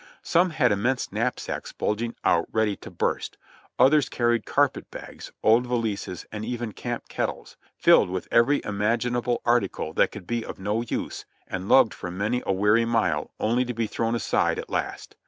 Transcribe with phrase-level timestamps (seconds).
[0.23, 3.37] Some had immense knapsacks bulging out ready to burst;
[3.77, 9.93] others carried carpet bags, old valises and even camp kettles, filled with every imaginable article
[9.93, 13.75] that could be of no use, and lugged for many a weary mile only to
[13.75, 15.15] be thrown aside at last.